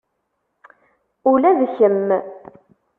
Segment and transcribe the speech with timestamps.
[1.31, 2.07] Ula d kemm.